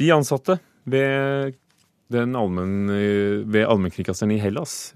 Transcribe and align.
De 0.00 0.10
ansatte 0.14 0.58
ved, 0.90 1.54
allmenn, 2.12 2.90
ved 3.46 3.66
allmennkringkasteren 3.66 4.34
i 4.34 4.40
Hellas 4.42 4.94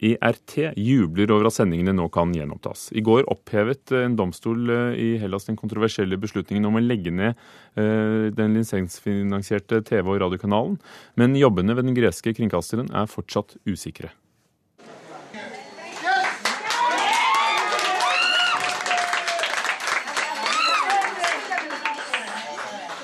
IRT, 0.00 0.54
jubler 0.80 1.32
over 1.34 1.50
at 1.50 1.56
sendingene 1.58 1.92
nå 1.92 2.06
kan 2.12 2.32
gjenopptas. 2.32 2.88
I 2.96 3.02
går 3.04 3.26
opphevet 3.30 3.92
en 3.98 4.16
domstol 4.16 4.72
eh, 4.72 4.94
i 4.96 5.08
Hellas 5.20 5.44
den 5.48 5.58
kontroversielle 5.60 6.16
beslutningen 6.20 6.68
om 6.70 6.78
å 6.78 6.84
legge 6.84 7.12
ned 7.12 7.34
eh, 7.76 8.30
den 8.32 8.56
lisensfinansierte 8.56 9.82
TV- 9.84 10.08
og 10.14 10.22
radiokanalen, 10.24 10.78
men 11.20 11.36
jobbene 11.36 11.76
ved 11.76 11.90
den 11.90 11.98
greske 11.98 12.32
kringkasteren 12.36 12.88
er 12.96 13.12
fortsatt 13.12 13.58
usikre. 13.68 14.14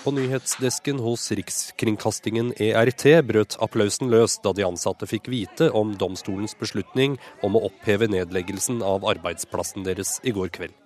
På 0.06 0.12
nyhetsdesken 0.14 0.98
hos 1.02 1.32
Rikskringkastingen 1.34 2.52
ERT 2.62 3.02
brøt 3.26 3.56
applausen 3.58 4.06
løs 4.06 4.36
da 4.44 4.52
de 4.54 4.62
ansatte 4.62 5.08
fikk 5.10 5.26
vite 5.32 5.66
om 5.74 5.96
domstolens 5.98 6.54
beslutning 6.60 7.16
om 7.42 7.58
å 7.58 7.64
oppheve 7.66 8.06
nedleggelsen 8.12 8.84
av 8.86 9.02
arbeidsplassen 9.10 9.82
deres 9.82 10.20
i 10.22 10.30
går 10.36 10.52
kveld. 10.54 10.76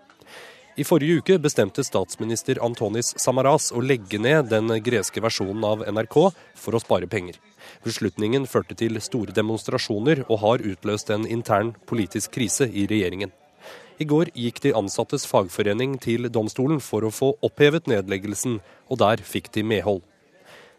I 0.81 0.87
forrige 0.89 1.21
uke 1.21 1.37
bestemte 1.45 1.85
statsminister 1.85 2.63
Antonis 2.65 3.13
Samaras 3.21 3.69
å 3.77 3.85
legge 3.85 4.17
ned 4.17 4.49
den 4.55 4.73
greske 4.81 5.21
versjonen 5.21 5.69
av 5.69 5.85
NRK 5.85 6.17
for 6.63 6.79
å 6.79 6.81
spare 6.81 7.11
penger. 7.13 7.37
Beslutningen 7.85 8.49
førte 8.49 8.73
til 8.73 8.97
store 9.05 9.37
demonstrasjoner 9.37 10.25
og 10.31 10.41
har 10.47 10.65
utløst 10.65 11.13
en 11.13 11.29
intern 11.29 11.75
politisk 11.93 12.39
krise 12.41 12.73
i 12.73 12.89
regjeringen. 12.89 13.37
I 14.00 14.06
går 14.06 14.32
gikk 14.36 14.60
de 14.66 14.74
ansattes 14.76 15.24
fagforening 15.30 15.96
til 16.04 16.28
domstolen 16.28 16.82
for 16.84 17.06
å 17.08 17.14
få 17.14 17.36
opphevet 17.46 17.88
nedleggelsen, 17.88 18.60
og 18.92 19.00
der 19.00 19.24
fikk 19.24 19.52
de 19.56 19.64
medhold. 19.64 20.04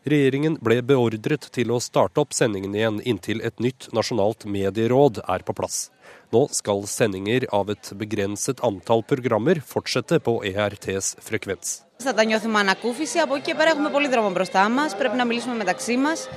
Regjeringen 0.07 0.55
ble 0.63 0.79
beordret 0.87 1.49
til 1.51 1.73
å 1.75 1.81
starte 1.83 2.23
opp 2.23 2.35
sendingen 2.37 2.77
igjen 2.79 3.01
inntil 3.03 3.41
et 3.43 3.59
nytt 3.59 3.89
nasjonalt 3.97 4.47
medieråd 4.47 5.19
er 5.25 5.43
på 5.43 5.57
plass. 5.59 5.89
Nå 6.31 6.45
skal 6.55 6.85
sendinger 6.91 7.49
av 7.55 7.73
et 7.75 7.91
begrenset 7.99 8.63
antall 8.69 9.03
programmer 9.03 9.59
fortsette 9.73 10.21
på 10.23 10.39
ERTs 10.53 11.17
frekvens. 11.27 11.83
Θα 11.99 12.15
τα 12.15 12.25
νιώθουμε 12.25 12.59
ανακούφιση. 12.59 13.19
Από 13.19 13.35
εκεί 13.35 13.45
και 13.45 13.55
πέρα 13.55 13.71
έχουμε 13.71 13.91
πολύ 13.91 14.09
δρόμο 14.09 14.31
μπροστά 14.31 14.69
μας. 14.69 14.97
Πρέπει 14.97 15.17
να 15.17 15.25
μιλήσουμε 15.25 15.55
μεταξύ 15.55 15.97
μας. 15.97 16.29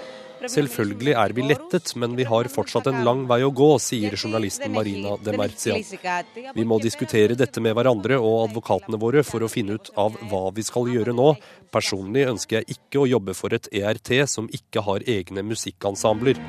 Selvfølgelig 0.45 1.15
er 1.17 1.33
vi 1.37 1.45
lettet, 1.47 1.95
men 1.97 2.17
vi 2.19 2.27
har 2.29 2.49
fortsatt 2.53 2.89
en 2.91 3.01
lang 3.07 3.25
vei 3.31 3.41
å 3.47 3.53
gå, 3.55 3.71
sier 3.81 4.17
journalisten 4.19 4.75
Marina 4.75 5.15
Demerzian. 5.25 5.81
Vi 6.55 6.67
må 6.69 6.81
diskutere 6.83 7.39
dette 7.39 7.63
med 7.65 7.77
hverandre 7.79 8.19
og 8.21 8.51
advokatene 8.51 9.01
våre 9.01 9.25
for 9.25 9.45
å 9.45 9.51
finne 9.51 9.79
ut 9.79 9.91
av 10.01 10.19
hva 10.31 10.45
vi 10.57 10.67
skal 10.67 10.91
gjøre 10.93 11.17
nå. 11.17 11.33
Personlig 11.75 12.29
ønsker 12.35 12.61
jeg 12.61 12.79
ikke 12.79 13.05
å 13.05 13.09
jobbe 13.15 13.37
for 13.39 13.57
et 13.57 13.71
ERT 13.73 14.17
som 14.31 14.51
ikke 14.53 14.85
har 14.85 15.07
egne 15.09 15.47
musikkensembler. 15.47 16.41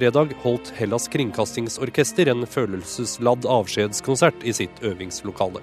Fredag 0.00 0.30
holdt 0.40 0.70
Hellas 0.78 1.10
Kringkastingsorkester 1.12 2.30
en 2.32 2.46
følelsesladd 2.48 3.44
avskjedskonsert 3.44 4.46
i 4.48 4.54
sitt 4.56 4.78
øvingslokale. 4.86 5.60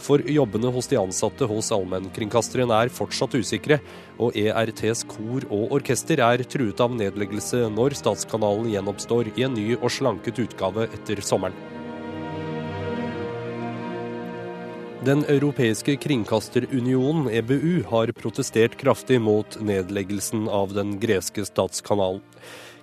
For 0.00 0.22
jobbene 0.24 0.70
hos 0.72 0.88
de 0.88 0.96
ansatte 0.96 1.44
hos 1.44 1.68
allmennkringkasteren 1.76 2.72
er 2.72 2.92
fortsatt 2.92 3.34
usikre, 3.36 3.80
og 4.20 4.36
ERTs 4.38 5.04
kor 5.10 5.44
og 5.52 5.74
orkester 5.76 6.22
er 6.24 6.44
truet 6.48 6.80
av 6.80 6.94
nedleggelse 6.96 7.66
når 7.74 7.98
statskanalen 7.98 8.70
gjenoppstår 8.72 9.34
i 9.36 9.44
en 9.44 9.58
ny 9.58 9.74
og 9.76 9.90
slanket 9.92 10.40
utgave 10.46 10.88
etter 10.88 11.20
sommeren. 11.24 11.56
Den 15.00 15.22
europeiske 15.32 15.94
kringkasterunionen, 15.96 17.30
EBU, 17.32 17.86
har 17.88 18.10
protestert 18.12 18.74
kraftig 18.80 19.16
mot 19.24 19.56
nedleggelsen 19.64 20.44
av 20.52 20.74
den 20.76 20.98
greske 21.00 21.46
statskanalen. 21.48 22.20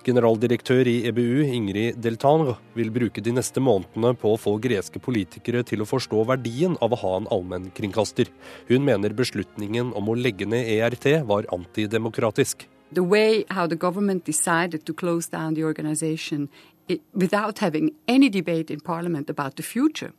Generaldirektør 0.08 0.88
i 0.88 1.02
EBU, 1.10 1.42
Ingrid 1.52 1.98
Deltanre, 2.00 2.54
vil 2.78 2.94
bruke 2.96 3.20
de 3.20 3.34
neste 3.36 3.60
månedene 3.60 4.14
på 4.16 4.30
å 4.32 4.38
få 4.40 4.54
greske 4.64 5.02
politikere 5.04 5.66
til 5.68 5.84
å 5.84 5.88
forstå 5.90 6.22
verdien 6.30 6.78
av 6.80 6.96
å 6.96 7.00
ha 7.02 7.12
en 7.18 7.28
allmennkringkaster. 7.36 8.32
Hun 8.70 8.88
mener 8.88 9.12
beslutningen 9.18 9.92
om 10.00 10.08
å 10.08 10.16
legge 10.16 10.48
ned 10.48 10.70
ERT 10.78 11.10
var 11.28 11.50
antidemokratisk. 11.52 12.64
The 12.96 13.04
way 13.04 13.44
how 13.52 13.68
the 13.68 13.76
government 13.76 14.24
decided 14.24 14.86
to 14.86 14.94
close 14.94 15.28
down 15.28 15.56
the 15.56 15.66
organization 15.68 16.48
it, 16.88 17.02
without 17.12 17.60
having 17.60 17.92
any 18.08 18.30
debate 18.30 18.72
in 18.72 18.80
parliament 18.80 19.30
about 19.30 19.58
the 19.58 19.64
future, 19.64 20.14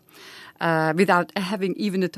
uh, 0.61 0.93
without 0.97 1.33
having 1.37 1.75
even 1.77 2.03
a, 2.03 2.11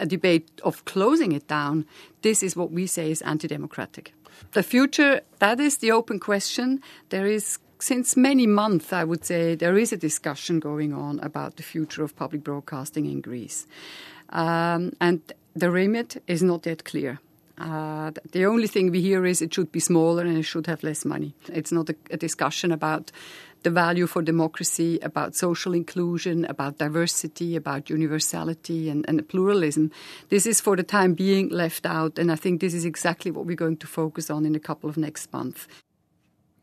a 0.00 0.06
debate 0.06 0.60
of 0.64 0.84
closing 0.84 1.32
it 1.32 1.46
down, 1.48 1.86
this 2.22 2.42
is 2.42 2.56
what 2.56 2.70
we 2.70 2.86
say 2.86 3.10
is 3.10 3.22
anti-democratic. 3.22 4.12
The 4.52 4.62
future, 4.62 5.20
that 5.38 5.60
is 5.60 5.78
the 5.78 5.92
open 5.92 6.18
question. 6.18 6.80
There 7.10 7.26
is 7.26 7.58
since 7.82 8.16
many 8.16 8.46
months, 8.46 8.92
I 8.92 9.04
would 9.04 9.24
say, 9.24 9.54
there 9.54 9.78
is 9.78 9.92
a 9.92 9.96
discussion 9.96 10.60
going 10.60 10.92
on 10.92 11.18
about 11.20 11.56
the 11.56 11.62
future 11.62 12.04
of 12.04 12.14
public 12.14 12.44
broadcasting 12.44 13.06
in 13.06 13.20
Greece. 13.20 13.66
Um, 14.30 14.92
and 15.00 15.20
the 15.54 15.70
remit 15.70 16.22
is 16.26 16.42
not 16.42 16.66
yet 16.66 16.84
clear. 16.84 17.20
Uh, 17.60 18.10
the 18.32 18.46
only 18.46 18.66
thing 18.66 18.90
we 18.90 19.02
hear 19.02 19.26
is 19.26 19.42
it 19.42 19.52
should 19.52 19.70
be 19.70 19.80
smaller 19.80 20.22
and 20.22 20.38
it 20.38 20.44
should 20.44 20.66
have 20.66 20.82
less 20.82 21.04
money. 21.04 21.34
It's 21.48 21.70
not 21.70 21.90
a, 21.90 21.94
a 22.10 22.16
discussion 22.16 22.72
about 22.72 23.12
the 23.62 23.70
value 23.70 24.06
for 24.06 24.22
democracy, 24.22 24.98
about 25.02 25.34
social 25.34 25.74
inclusion, 25.74 26.46
about 26.46 26.78
diversity, 26.78 27.56
about 27.56 27.90
universality 27.90 28.88
and, 28.88 29.04
and, 29.06 29.28
pluralism. 29.28 29.90
This 30.30 30.46
is 30.46 30.62
for 30.62 30.74
the 30.74 30.82
time 30.82 31.12
being 31.12 31.50
left 31.50 31.84
out, 31.84 32.18
and 32.18 32.32
I 32.32 32.36
think 32.36 32.62
this 32.62 32.72
is 32.72 32.86
exactly 32.86 33.30
what 33.30 33.44
we're 33.44 33.56
going 33.56 33.76
to 33.76 33.86
focus 33.86 34.30
on 34.30 34.46
in 34.46 34.54
a 34.54 34.60
couple 34.60 34.88
of 34.88 34.96
next 34.96 35.30
months. 35.30 35.68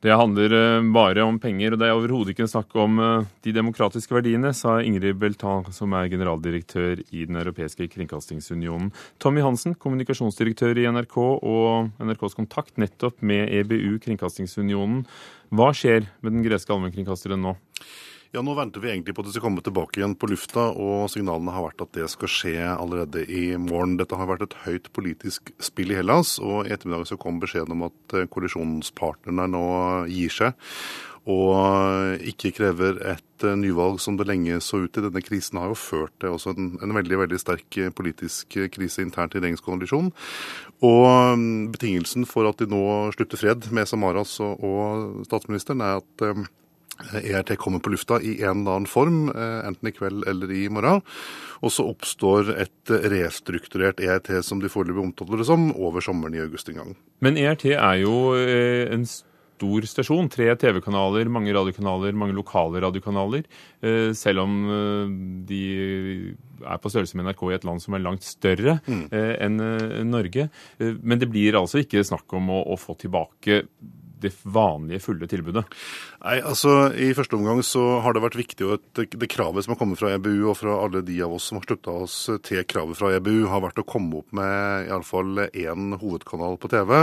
Det 0.05 0.13
handler 0.13 0.53
eh, 0.53 0.83
bare 0.93 1.23
om 1.25 1.39
penger, 1.41 1.73
og 1.73 1.79
det 1.81 1.87
er 1.87 1.95
overhodet 1.97 2.35
ikke 2.35 2.45
snakk 2.49 2.75
om 2.77 2.99
eh, 3.01 3.29
de 3.47 3.53
demokratiske 3.55 4.13
verdiene, 4.13 4.51
sa 4.53 4.75
Ingrid 4.85 5.17
Beltan, 5.17 5.65
som 5.73 5.95
er 5.97 6.11
generaldirektør 6.11 7.01
i 7.09 7.25
Den 7.25 7.39
europeiske 7.41 7.87
kringkastingsunionen. 7.95 8.91
Tommy 9.17 9.41
Hansen, 9.41 9.73
kommunikasjonsdirektør 9.73 10.77
i 10.77 10.85
NRK 10.93 11.17
og 11.17 11.89
NRKs 11.97 12.37
kontakt 12.37 12.77
nettopp 12.77 13.25
med 13.25 13.49
EBU, 13.49 13.97
Kringkastingsunionen. 14.05 15.01
Hva 15.49 15.71
skjer 15.73 16.05
med 16.21 16.35
den 16.35 16.45
greske 16.45 16.75
allmennkringkasteren 16.75 17.41
nå? 17.41 17.55
Ja, 18.35 18.41
Nå 18.43 18.57
venter 18.57 18.83
vi 18.83 18.89
egentlig 18.91 19.15
på 19.15 19.23
at 19.23 19.29
det 19.29 19.37
skal 19.37 19.45
komme 19.45 19.63
tilbake 19.63 20.01
igjen 20.01 20.17
på 20.19 20.27
lufta, 20.27 20.67
og 20.75 21.07
signalene 21.13 21.53
har 21.55 21.63
vært 21.69 21.83
at 21.85 21.93
det 21.95 22.09
skal 22.11 22.31
skje 22.31 22.55
allerede 22.73 23.23
i 23.23 23.55
morgen. 23.61 23.95
Dette 23.99 24.19
har 24.19 24.27
vært 24.27 24.43
et 24.43 24.57
høyt 24.65 24.89
politisk 24.95 25.53
spill 25.63 25.93
i 25.93 25.99
Hellas, 26.01 26.35
og 26.43 26.67
i 26.67 26.73
ettermiddag 26.75 27.07
så 27.07 27.19
kom 27.21 27.39
beskjeden 27.39 27.77
om 27.77 27.85
at 27.87 28.17
eh, 28.17 28.27
koalisjonspartnerne 28.27 29.47
nå 29.53 29.67
gir 30.11 30.35
seg. 30.35 30.59
Og 31.27 32.19
ikke 32.27 32.53
krever 32.59 32.99
et 33.13 33.47
eh, 33.47 33.55
nyvalg 33.63 34.03
som 34.03 34.19
det 34.19 34.27
lenge 34.27 34.59
så 34.63 34.83
ut 34.83 34.91
til. 34.91 35.07
Denne 35.07 35.23
krisen 35.23 35.63
har 35.63 35.71
jo 35.71 35.79
ført 35.79 36.19
til 36.19 36.35
også 36.35 36.51
en, 36.57 36.73
en 36.83 36.95
veldig 36.99 37.23
veldig 37.23 37.39
sterk 37.39 37.79
politisk 37.95 38.59
krise 38.75 39.07
internt 39.07 39.39
i 39.39 39.43
regjeringskoalisjonen. 39.43 40.11
Og 40.83 41.09
mm, 41.39 41.71
betingelsen 41.79 42.27
for 42.27 42.51
at 42.51 42.59
de 42.59 42.67
nå 42.75 42.83
slutter 43.15 43.39
fred 43.39 43.71
med 43.71 43.87
Samaras 43.87 44.35
og, 44.43 44.67
og 44.67 45.27
statsministeren, 45.31 45.87
er 45.87 46.03
at 46.03 46.27
eh, 46.27 46.47
ERT 47.21 47.55
kommer 47.57 47.79
på 47.79 47.91
lufta 47.93 48.19
i 48.21 48.37
en 48.41 48.61
eller 48.63 48.79
annen 48.79 48.89
form, 48.89 49.29
eh, 49.29 49.67
enten 49.67 49.89
i 49.89 49.93
kveld 49.95 50.27
eller 50.27 50.51
i 50.51 50.67
morgen. 50.69 51.03
Og 51.61 51.73
så 51.73 51.85
oppstår 51.89 52.51
et 52.57 52.91
restrukturert 53.13 54.01
ERT, 54.01 54.43
som 54.45 54.61
de 54.61 54.69
foreløpig 54.69 55.03
omtaler 55.03 55.41
det 55.41 55.47
som, 55.49 55.71
over 55.75 56.01
sommeren 56.01 56.35
i 56.37 56.43
august 56.43 56.69
en 56.69 56.81
gang. 56.81 56.93
Men 57.21 57.37
ERT 57.37 57.65
er 57.73 58.03
jo 58.03 58.35
eh, 58.37 58.93
en 58.93 59.05
stor 59.07 59.87
stasjon. 59.89 60.29
Tre 60.29 60.51
TV-kanaler, 60.61 61.29
mange 61.33 61.53
radiokanaler, 61.55 62.13
mange 62.13 62.37
lokale 62.37 62.81
radiokanaler. 62.83 63.45
Eh, 63.81 64.13
selv 64.13 64.45
om 64.45 64.57
de 65.49 65.61
er 66.65 66.81
på 66.81 66.89
størrelse 66.89 67.17
med 67.17 67.29
NRK 67.29 67.45
i 67.49 67.55
et 67.57 67.65
land 67.65 67.81
som 67.81 67.93
er 67.93 68.05
langt 68.05 68.25
større 68.25 68.79
mm. 68.85 69.03
enn 69.13 69.61
Norge. 70.09 70.47
Men 70.81 71.21
det 71.21 71.29
blir 71.29 71.57
altså 71.57 71.83
ikke 71.83 72.05
snakk 72.05 72.33
om 72.33 72.49
å, 72.49 72.63
å 72.73 72.77
få 72.81 72.97
tilbake 72.97 73.61
det 74.21 74.33
vanlige, 74.43 75.03
fulle 75.03 75.27
tilbudet? 75.29 75.63
Nei, 76.17 76.39
altså 76.41 76.89
I 76.97 77.11
første 77.13 77.37
omgang 77.37 77.59
så 77.65 77.99
har 78.01 78.15
det 78.15 78.23
vært 78.23 78.39
viktig, 78.39 78.67
at 78.73 79.01
det, 79.13 79.29
kravet 79.29 79.65
som 79.65 79.75
har 79.75 79.79
kommet 79.79 79.99
fra 79.99 80.09
EBU, 80.15 80.49
og 80.49 80.57
fra 80.57 80.73
alle 80.81 81.03
de 81.05 81.19
av 81.21 81.35
oss 81.35 81.49
som 81.49 81.59
har 81.59 81.67
slutta 81.67 81.93
oss 82.05 82.15
til 82.47 82.63
kravet 82.65 82.97
fra 82.97 83.11
EBU, 83.19 83.45
har 83.51 83.61
vært 83.61 83.81
å 83.81 83.85
komme 83.87 84.21
opp 84.21 84.33
med 84.35 84.89
iallfall 84.89 85.45
én 85.47 85.93
hovedkanal 86.01 86.57
på 86.57 86.71
TV 86.73 86.93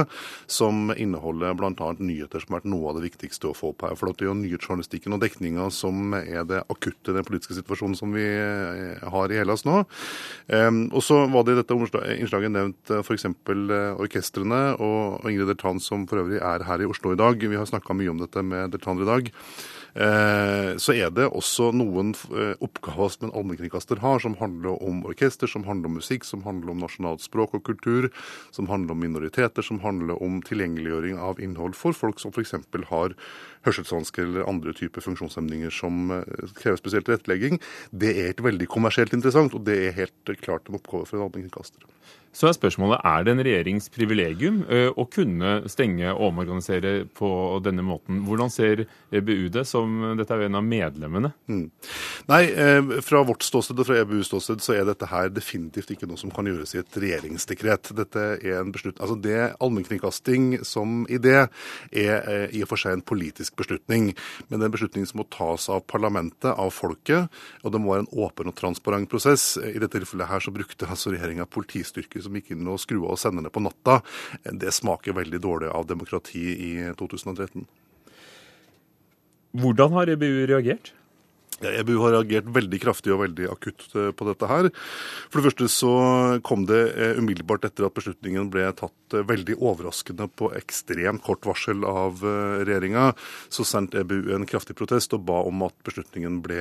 som 0.50 0.90
inneholder 0.90 1.54
bl.a. 1.58 1.92
nyheter 2.00 2.42
som 2.42 2.56
har 2.56 2.62
vært 2.62 2.70
noe 2.72 2.90
av 2.90 2.98
det 2.98 3.04
viktigste 3.06 3.50
å 3.50 3.54
få 3.56 3.70
opp 3.70 3.86
her. 3.86 3.94
For 3.98 4.10
det 4.10 4.26
er 4.26 4.32
jo 4.32 4.36
nyhetsjournalistikken 4.40 5.14
og 5.14 5.22
dekninga 5.22 5.68
som 5.74 6.16
er 6.18 6.42
det 6.50 6.64
akutte 6.72 7.14
i 7.14 7.18
den 7.18 7.26
politiske 7.28 7.58
situasjonen 7.60 7.96
som 7.98 8.14
vi 8.14 8.26
eh, 8.26 9.06
har 9.14 9.30
i 9.30 9.38
Hellas 9.38 9.62
nå. 9.68 9.84
Um, 10.50 10.82
og 10.90 11.04
så 11.06 11.22
var 11.30 11.46
det 11.46 11.54
i 11.54 11.60
dette 11.60 11.78
innslaget 12.18 12.54
nevnt 12.54 12.90
eh, 12.90 13.04
f.eks. 13.04 13.28
Eh, 13.30 14.02
orkestrene 14.02 14.62
og 14.82 15.30
Ingrid 15.30 15.52
Deltan, 15.52 15.78
som 15.82 16.08
for 16.10 16.24
øvrig 16.24 16.42
er 16.42 16.66
her 16.66 16.82
i 16.82 16.90
Oslo 16.90 17.14
i 17.14 17.20
dag. 17.20 17.38
Vi 17.38 17.58
har 17.58 17.68
snakka 17.70 17.94
mye 17.96 18.10
om 18.10 18.20
dette 18.20 18.42
med 18.42 18.74
Deltander 18.74 19.04
i 19.04 19.08
dag 19.08 19.13
dag. 19.14 19.32
Så 19.94 20.90
er 20.90 21.12
det 21.14 21.28
også 21.30 21.68
noen 21.70 22.12
oppgaver 22.58 23.12
som 23.14 23.28
en 23.28 23.34
allmennkringkaster 23.38 24.00
har, 24.02 24.18
som 24.24 24.34
handler 24.40 24.82
om 24.82 25.04
orkester, 25.06 25.46
som 25.46 25.62
handler 25.68 25.92
om 25.92 25.98
musikk, 26.00 26.26
som 26.26 26.42
handler 26.42 26.72
om 26.74 26.82
nasjonalt 26.82 27.22
språk 27.22 27.54
og 27.54 27.62
kultur, 27.68 28.08
som 28.50 28.66
handler 28.72 28.96
om 28.96 29.04
minoriteter, 29.06 29.62
som 29.62 29.78
handler 29.84 30.18
om 30.18 30.40
tilgjengeliggjøring 30.48 31.22
av 31.22 31.38
innhold 31.38 31.78
for 31.78 31.94
folk 31.94 32.18
som 32.18 32.34
f.eks. 32.34 32.56
har 32.90 33.14
hørselsvansker 33.64 34.26
eller 34.26 34.50
andre 34.50 34.74
typer 34.76 35.04
funksjonshemninger 35.04 35.70
som 35.72 36.10
krever 36.58 36.82
spesiell 36.82 37.06
tilrettelegging. 37.06 37.62
Det 37.94 38.10
er 38.18 38.34
et 38.34 38.42
veldig 38.44 38.66
kommersielt 38.74 39.14
interessant, 39.14 39.54
og 39.54 39.62
det 39.68 39.78
er 39.78 39.98
helt 40.02 40.36
klart 40.42 40.66
en 40.68 40.80
oppgave 40.80 41.06
for 41.06 41.20
en 41.20 41.28
allmennkringkaster. 41.28 41.86
Så 42.34 42.48
er 42.48 42.56
spørsmålet 42.56 42.98
er 43.06 43.20
det 43.22 43.30
en 43.30 43.42
regjerings 43.46 43.86
privilegium 43.94 44.56
å 44.98 45.04
kunne 45.06 45.50
stenge 45.70 46.08
og 46.10 46.32
omorganisere 46.32 47.06
på 47.14 47.28
denne 47.62 47.84
måten. 47.86 48.24
Hvordan 48.26 48.50
ser 48.50 48.82
BU 49.14 49.46
det, 49.54 49.62
som 49.70 49.83
dette 50.18 50.34
er 50.34 50.42
jo 50.42 50.48
en 50.48 50.58
av 50.60 50.66
medlemmene? 50.66 51.30
Mm. 51.50 51.66
Nei, 52.30 52.42
Fra 53.04 53.22
vårt 53.26 53.44
ståsted 53.46 53.80
og 53.80 53.88
fra 53.88 53.98
EBUs 54.02 54.30
ståsted 54.30 54.64
så 54.64 54.76
er 54.76 54.86
dette 54.88 55.08
her 55.10 55.30
definitivt 55.32 55.92
ikke 55.94 56.08
noe 56.10 56.20
som 56.20 56.32
kan 56.34 56.48
gjøres 56.48 56.74
i 56.76 56.80
et 56.82 56.98
regjeringsdekret. 57.04 57.92
Dette 57.98 58.24
er 58.40 58.60
en 58.60 58.72
beslut... 58.74 58.98
Altså 59.00 59.18
det 59.20 59.38
Allmennkringkasting 59.62 60.64
som 60.66 61.04
idé 61.12 61.36
er 61.90 62.48
i 62.54 62.62
og 62.64 62.70
for 62.72 62.80
seg 62.80 62.96
en 62.96 63.04
politisk 63.06 63.56
beslutning. 63.60 64.12
Men 64.48 64.58
det 64.58 64.62
er 64.62 64.70
en 64.70 64.76
beslutning 64.76 65.08
som 65.08 65.22
må 65.22 65.28
tas 65.32 65.68
av 65.72 65.84
parlamentet, 65.90 66.50
av 66.52 66.72
folket. 66.74 67.30
Og 67.62 67.74
det 67.74 67.82
må 67.82 67.94
være 67.94 68.06
en 68.06 68.12
åpen 68.26 68.50
og 68.50 68.58
transparent 68.58 69.10
prosess. 69.10 69.54
I 69.58 69.78
dette 69.78 69.98
tilfellet 69.98 70.30
her 70.30 70.44
så 70.44 70.54
brukte 70.54 70.88
altså 70.88 71.14
regjeringa 71.14 71.46
politistyrker 71.50 72.24
som 72.24 72.36
gikk 72.36 72.52
inn 72.54 72.68
og 72.70 72.80
skrua 72.82 73.14
og 73.14 73.20
senderne 73.20 73.52
på 73.52 73.62
natta, 73.64 74.00
det 74.52 74.74
smaker 74.74 75.16
veldig 75.16 75.40
dårlig 75.42 75.72
av 75.72 75.88
demokrati 75.88 76.44
i 76.68 76.72
2013. 76.98 77.66
Hvordan 79.54 79.94
har 79.94 80.10
EBU 80.10 80.46
reagert? 80.50 80.92
Ja, 81.62 81.70
EBU 81.70 82.00
har 82.02 82.16
reagert 82.16 82.48
veldig 82.50 82.78
kraftig 82.82 83.12
og 83.14 83.20
veldig 83.22 83.46
akutt 83.52 83.84
eh, 83.94 84.10
på 84.16 84.26
dette 84.26 84.48
her. 84.50 84.68
For 85.30 85.38
det 85.38 85.46
første 85.46 85.68
så 85.70 85.92
kom 86.46 86.64
det 86.66 86.80
eh, 86.92 87.20
umiddelbart 87.20 87.68
etter 87.68 87.86
at 87.86 87.94
beslutningen 87.94 88.48
ble 88.52 88.66
tatt 88.74 89.14
eh, 89.14 89.22
veldig 89.28 89.56
overraskende 89.60 90.26
på 90.34 90.50
ekstremt 90.58 91.22
kort 91.24 91.46
varsel 91.46 91.86
av 91.86 92.24
regjeringa, 92.24 93.12
så 93.52 93.66
sendte 93.68 94.02
EBU 94.02 94.32
en 94.34 94.46
kraftig 94.48 94.76
protest 94.78 95.14
og 95.14 95.24
ba 95.28 95.40
om 95.46 95.62
at 95.66 95.76
beslutningen 95.86 96.40
ble 96.44 96.58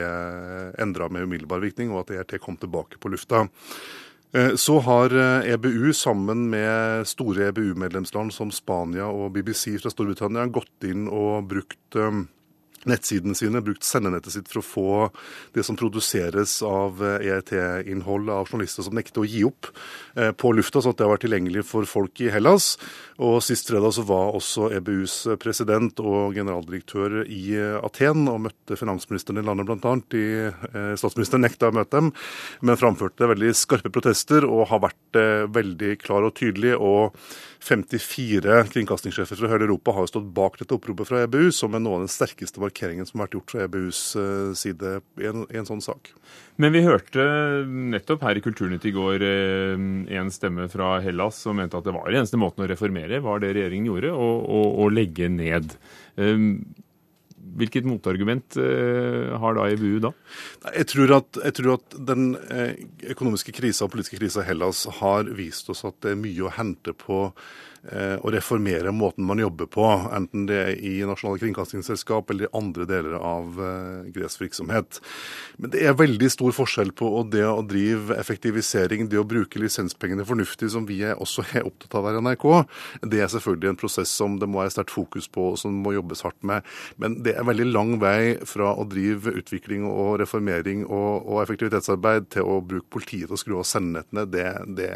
endra 0.81 1.09
med 1.09 1.25
umiddelbar 1.25 1.63
virkning, 1.63 1.91
og 1.91 2.03
at 2.03 2.13
ERT 2.19 2.37
kom 2.43 2.59
tilbake 2.61 3.01
på 3.01 3.11
lufta. 3.13 3.47
Så 4.57 4.79
har 4.81 5.13
EBU 5.45 5.91
sammen 5.93 6.47
med 6.49 7.05
store 7.05 7.51
EBU-medlemsland 7.51 8.33
som 8.33 8.49
Spania 8.53 9.05
og 9.05 9.35
BBC 9.35 9.75
fra 9.77 9.91
Storbritannia 9.93 10.47
gått 10.49 10.87
inn 10.89 11.05
og 11.05 11.51
brukt 11.51 11.99
nettsidene 12.89 13.35
sine, 13.37 13.61
brukt 13.63 13.85
sendenettet 13.87 14.35
sitt 14.35 14.51
for 14.51 14.61
å 14.61 14.65
få 14.67 14.87
det 15.55 15.65
som 15.65 15.77
produseres 15.79 16.57
av 16.65 17.01
EET-innhold 17.03 18.31
av 18.33 18.49
journalister 18.49 18.85
som 18.85 18.95
nekter 18.97 19.23
å 19.23 19.27
gi 19.27 19.43
opp, 19.47 19.69
eh, 20.15 20.31
på 20.31 20.53
lufta, 20.55 20.81
sånn 20.81 20.93
at 20.93 21.01
det 21.01 21.07
har 21.07 21.13
vært 21.15 21.25
tilgjengelig 21.27 21.65
for 21.65 21.85
folk 21.89 22.21
i 22.21 22.31
Hellas. 22.33 22.77
Og 23.19 23.41
Sist 23.43 23.67
fredag 23.69 23.93
så 23.93 24.05
var 24.07 24.33
også 24.33 24.71
EBUs 24.73 25.37
president 25.39 25.99
og 25.99 26.33
generaldirektør 26.33 27.23
i 27.27 27.53
Aten 27.83 28.27
og 28.31 28.41
møtte 28.47 28.77
finansministeren 28.79 29.41
i 29.41 29.45
landet 29.45 29.67
bl.a. 29.69 29.93
Eh, 30.13 30.95
statsministeren 30.99 31.43
nekta 31.45 31.69
å 31.69 31.75
møte 31.75 31.99
dem, 31.99 32.11
men 32.61 32.79
framførte 32.79 33.29
veldig 33.29 33.53
skarpe 33.57 33.91
protester 33.93 34.47
og 34.47 34.67
har 34.71 34.83
vært 34.87 35.19
eh, 35.19 35.45
veldig 35.53 35.97
klar 36.01 36.25
og 36.27 36.35
tydelig. 36.39 36.75
og 36.79 37.17
54 37.63 38.63
kringkastingssjefer 38.73 39.39
fra 39.39 39.49
hele 39.51 39.63
Europa 39.63 39.93
har 39.95 40.07
stått 40.09 40.25
bak 40.35 40.57
dette 40.59 40.75
oppropet 40.75 41.07
fra 41.07 41.21
EBU, 41.23 41.47
som 41.55 41.75
er 41.75 41.83
noe 41.83 41.95
av 41.99 42.03
den 42.03 42.11
sterkeste 42.11 42.59
markeringen 42.59 43.07
som 43.07 43.21
har 43.21 43.29
vært 43.29 43.37
gjort 43.37 43.53
fra 43.53 43.63
EBUs 43.67 44.01
eh, 44.19 44.51
side 44.59 44.97
i 45.23 45.29
en, 45.29 45.45
i 45.47 45.59
en 45.61 45.69
sånn 45.69 45.83
sak. 45.83 46.11
Men 46.59 46.75
vi 46.75 46.83
hørte 46.83 47.23
nettopp 47.95 48.25
her 48.27 48.39
i 48.39 48.43
Kulturnytt 48.43 48.87
i 48.89 48.93
går 48.95 49.23
eh, 49.23 49.87
en 50.19 50.33
stemme 50.35 50.67
fra 50.73 50.97
Hellas 51.05 51.39
som 51.45 51.55
mente 51.59 51.79
at 51.79 51.87
det 51.87 51.95
var 51.95 52.11
eneste 52.11 52.41
måten 52.41 52.65
å 52.65 52.69
reformere, 52.69 53.23
var 53.23 53.39
det 53.39 53.55
regjeringen 53.55 53.93
gjorde, 53.93 54.11
å 54.13 54.89
legge 54.91 55.31
ned. 55.31 55.77
Hvilket 57.59 57.85
motargument 57.87 58.57
eh, 58.57 59.33
har 59.39 59.57
da 59.57 59.67
EBU 59.71 59.99
da? 60.03 60.13
Jeg 60.73 60.89
tror 60.93 61.17
at, 61.19 61.41
jeg 61.43 61.57
tror 61.59 61.75
at 61.77 61.97
den 62.11 62.33
eh, 62.49 62.79
økonomiske 63.13 63.53
krisa 63.55 63.85
og 63.85 63.93
politiske 63.93 64.19
krisa 64.21 64.41
i 64.43 64.49
Hellas 64.49 64.85
har 65.01 65.29
vist 65.37 65.69
oss 65.73 65.85
at 65.87 65.99
det 66.05 66.15
er 66.15 66.23
mye 66.23 66.47
å 66.47 66.53
hente 66.53 66.95
på 66.97 67.27
å 67.83 68.31
reformere 68.31 68.93
måten 68.95 69.25
man 69.27 69.41
jobber 69.41 69.67
på, 69.67 69.83
enten 70.15 70.45
det 70.47 70.59
er 70.61 70.77
i 70.79 70.93
Nasjonale 71.07 71.41
kringkastingsselskap 71.41 72.31
eller 72.31 72.47
i 72.47 72.51
andre 72.55 72.85
deler 72.87 73.17
av 73.19 73.59
eh, 73.59 74.11
gresk 74.15 74.43
virksomhet. 74.43 74.99
Men 75.57 75.73
det 75.73 75.83
er 75.83 75.97
veldig 75.99 76.29
stor 76.31 76.55
forskjell 76.55 76.93
på 76.97 77.09
det 77.31 77.43
å 77.47 77.63
drive 77.67 78.15
effektivisering, 78.19 79.09
det 79.11 79.19
å 79.19 79.27
bruke 79.27 79.59
lisenspengene 79.61 80.25
fornuftig, 80.27 80.71
som 80.73 80.87
vi 80.87 81.01
også 81.11 81.45
er 81.53 81.67
opptatt 81.67 81.97
av 81.99 82.07
her 82.07 82.19
i 82.19 82.23
NRK. 82.23 82.47
Det 83.11 83.21
er 83.23 83.31
selvfølgelig 83.33 83.73
en 83.73 83.79
prosess 83.79 84.13
som 84.13 84.37
det 84.39 84.49
må 84.49 84.61
være 84.61 84.75
sterkt 84.77 84.95
fokus 84.95 85.27
på, 85.31 85.51
og 85.53 85.59
som 85.61 85.75
må 85.83 85.95
jobbes 85.97 86.23
hardt 86.25 86.39
med. 86.47 86.67
Men 87.01 87.19
det 87.25 87.35
er 87.37 87.47
veldig 87.47 87.69
lang 87.71 87.95
vei 88.01 88.37
fra 88.49 88.73
å 88.79 88.87
drive 88.89 89.35
utvikling 89.43 89.85
og 89.89 90.17
reformering 90.23 90.85
og, 90.87 91.27
og 91.27 91.43
effektivitetsarbeid 91.43 92.31
til 92.37 92.47
å 92.47 92.59
bruke 92.63 92.89
politiet 92.93 93.29
til 93.29 93.37
å 93.37 93.41
skru 93.41 93.57
av 93.59 93.67
sendenettene. 93.67 94.25
Det, 94.33 94.47
det, 94.79 94.89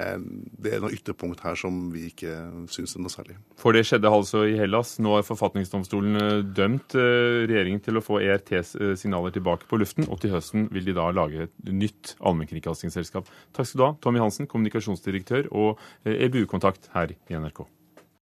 det 0.63 0.75
er 0.75 0.83
noe 0.83 0.95
ytterpunkt 0.95 1.43
her 1.45 1.57
som 1.59 1.87
vi 1.93 2.07
ikke 2.11 2.33
syns 2.77 2.95
det 2.95 3.03
noe 3.03 3.13
særlig. 3.13 3.37
For 3.59 3.75
det 3.75 3.83
skjedde 3.89 4.11
altså 4.13 4.43
i 4.47 4.57
Hellas. 4.59 4.95
Nå 5.03 5.15
har 5.15 5.25
forfatningsdomstolen 5.27 6.19
eh, 6.21 6.41
dømt 6.57 6.97
eh, 6.97 7.45
regjeringen 7.49 7.83
til 7.85 7.99
å 7.99 8.03
få 8.05 8.21
ERTs 8.23 8.75
eh, 8.79 8.93
signaler 8.99 9.35
tilbake 9.35 9.69
på 9.69 9.81
luften, 9.81 10.07
og 10.07 10.21
til 10.23 10.35
høsten 10.35 10.69
vil 10.73 10.87
de 10.87 10.97
da 10.97 11.09
lage 11.15 11.47
et 11.47 11.71
nytt 11.71 12.15
allmennkringkastingsselskap. 12.21 13.29
Takk 13.57 13.71
skal 13.71 13.81
du 13.81 13.87
ha, 13.89 13.93
Tommy 14.03 14.23
Hansen, 14.23 14.49
kommunikasjonsdirektør 14.51 15.51
og 15.51 15.81
EBU-kontakt 16.07 16.91
her 16.95 17.17
i 17.17 17.41
NRK. 17.41 17.65